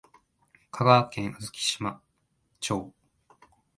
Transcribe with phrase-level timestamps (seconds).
[0.71, 2.01] 香川県小豆島
[2.59, 2.91] 町